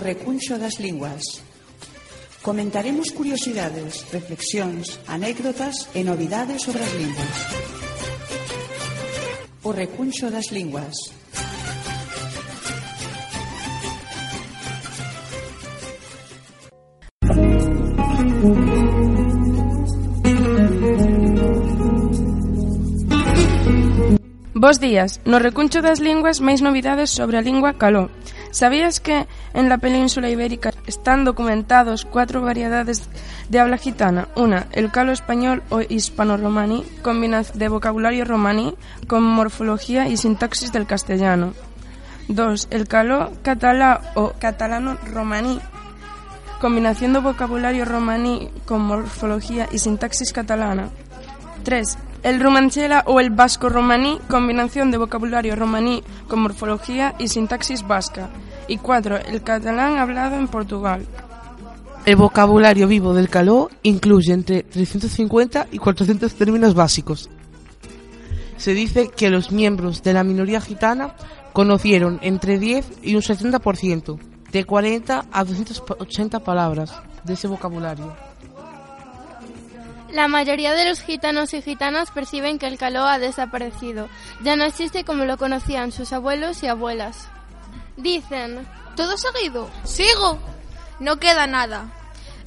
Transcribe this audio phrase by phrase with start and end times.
[0.00, 1.44] o recuncho das linguas.
[2.40, 7.36] Comentaremos curiosidades, reflexións, anécdotas e novidades sobre as linguas.
[9.60, 10.96] O recuncho das linguas.
[24.60, 25.20] Bos días.
[25.24, 28.08] No recuncho das linguas máis novidades sobre a lingua caló.
[28.50, 33.08] Sabías que en la península ibérica están documentados cuatro variedades
[33.48, 34.28] de habla gitana?
[34.34, 38.74] Una, el calo español o hispano-romaní, combinación de vocabulario romaní
[39.06, 41.54] con morfología y sintaxis del castellano.
[42.28, 45.60] Dos, el caló catalá o catalano-romaní,
[46.60, 50.90] combinación de vocabulario romaní con morfología y sintaxis catalana.
[51.62, 52.09] 3.
[52.22, 58.28] El rumanchela o el vasco-romaní, combinación de vocabulario romaní con morfología y sintaxis vasca.
[58.68, 59.16] Y 4.
[59.26, 61.06] El catalán hablado en Portugal.
[62.04, 67.30] El vocabulario vivo del caló incluye entre 350 y 400 términos básicos.
[68.58, 71.14] Se dice que los miembros de la minoría gitana
[71.54, 74.18] conocieron entre 10 y un 70%,
[74.52, 76.92] de 40 a 280 palabras
[77.24, 78.29] de ese vocabulario.
[80.12, 84.08] La mayoría de los gitanos y gitanas perciben que el caló ha desaparecido.
[84.42, 87.28] Ya no existe como lo conocían sus abuelos y abuelas.
[87.96, 88.66] Dicen,
[88.96, 89.70] ¿todo seguido?
[89.84, 90.38] Sigo.
[90.98, 91.92] No queda nada.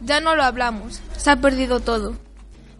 [0.00, 1.00] Ya no lo hablamos.
[1.16, 2.16] Se ha perdido todo.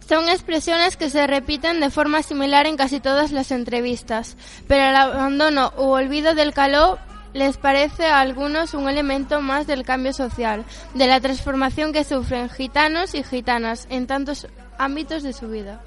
[0.07, 4.35] Son expresiones que se repiten de forma similar en casi todas las entrevistas,
[4.67, 6.99] pero el abandono u olvido del caló
[7.33, 12.49] les parece a algunos un elemento más del cambio social, de la transformación que sufren
[12.49, 15.81] gitanos y gitanas en tantos ámbitos de su vida.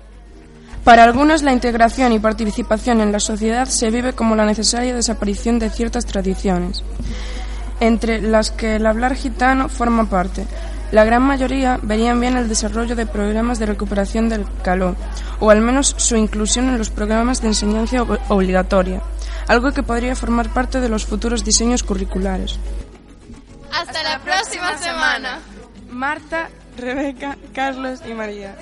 [0.85, 5.59] Para algunos la integración y participación en la sociedad se vive como la necesaria desaparición
[5.59, 6.85] de ciertas tradiciones,
[7.81, 10.47] entre las que el hablar gitano forma parte.
[10.93, 14.95] La gran mayoría verían bien el desarrollo de programas de recuperación del caló,
[15.41, 19.03] o al menos su inclusión en los programas de enseñanza obligatoria,
[19.49, 22.59] algo que podría formar parte de los futuros diseños curriculares.
[23.73, 25.41] Hasta, la próxima, semana.
[25.91, 28.57] Marta, Rebeca, Carlos y María.